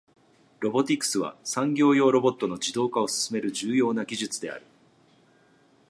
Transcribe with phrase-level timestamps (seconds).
[0.61, 4.65] ロボティクスは、産業用ロボットの自動化を進める重要な技術である。